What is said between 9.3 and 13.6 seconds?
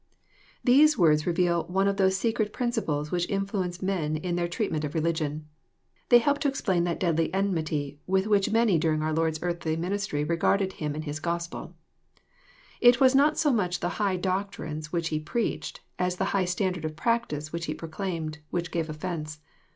earthly ministry regarded Him and His Gospel. It was not so